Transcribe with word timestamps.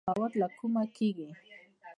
د 0.01 0.03
ودانیو 0.03 0.11
مواد 0.21 0.33
له 0.41 0.47
کومه 0.57 0.83
کیږي؟ 0.97 1.29